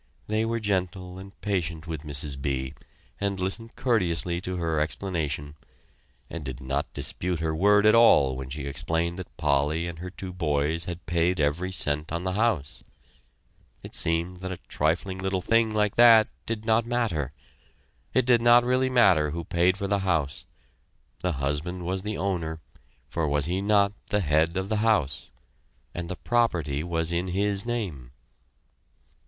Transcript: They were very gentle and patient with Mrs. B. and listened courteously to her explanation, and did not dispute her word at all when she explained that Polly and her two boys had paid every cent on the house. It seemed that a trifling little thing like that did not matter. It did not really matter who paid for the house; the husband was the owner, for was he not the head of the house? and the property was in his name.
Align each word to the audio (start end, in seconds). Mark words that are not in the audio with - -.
They 0.25 0.45
were 0.45 0.55
very 0.57 0.61
gentle 0.61 1.19
and 1.19 1.39
patient 1.41 1.85
with 1.85 2.01
Mrs. 2.01 2.41
B. 2.41 2.73
and 3.19 3.39
listened 3.39 3.75
courteously 3.75 4.41
to 4.41 4.55
her 4.57 4.79
explanation, 4.79 5.53
and 6.27 6.43
did 6.43 6.59
not 6.59 6.91
dispute 6.91 7.39
her 7.39 7.53
word 7.55 7.85
at 7.85 7.93
all 7.93 8.35
when 8.35 8.49
she 8.49 8.63
explained 8.65 9.19
that 9.19 9.37
Polly 9.37 9.85
and 9.85 9.99
her 9.99 10.09
two 10.09 10.33
boys 10.33 10.85
had 10.85 11.05
paid 11.05 11.39
every 11.39 11.71
cent 11.71 12.11
on 12.11 12.23
the 12.23 12.31
house. 12.33 12.83
It 13.83 13.93
seemed 13.93 14.37
that 14.37 14.51
a 14.51 14.57
trifling 14.67 15.19
little 15.19 15.39
thing 15.39 15.71
like 15.71 15.97
that 15.97 16.31
did 16.47 16.65
not 16.65 16.83
matter. 16.87 17.31
It 18.11 18.25
did 18.25 18.41
not 18.41 18.63
really 18.63 18.89
matter 18.89 19.29
who 19.29 19.43
paid 19.43 19.77
for 19.77 19.85
the 19.85 19.99
house; 19.99 20.47
the 21.19 21.33
husband 21.33 21.85
was 21.85 22.01
the 22.01 22.17
owner, 22.17 22.59
for 23.07 23.27
was 23.27 23.45
he 23.45 23.61
not 23.61 23.93
the 24.09 24.21
head 24.21 24.57
of 24.57 24.67
the 24.69 24.77
house? 24.77 25.29
and 25.93 26.09
the 26.09 26.15
property 26.15 26.83
was 26.83 27.11
in 27.11 27.27
his 27.27 27.67
name. 27.67 28.09